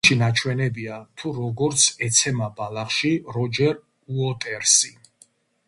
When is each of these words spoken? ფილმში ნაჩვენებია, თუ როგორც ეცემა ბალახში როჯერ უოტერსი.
ფილმში 0.05 0.15
ნაჩვენებია, 0.19 0.95
თუ 1.21 1.33
როგორც 1.39 1.85
ეცემა 2.07 2.49
ბალახში 2.61 3.13
როჯერ 3.37 3.79
უოტერსი. 4.17 4.95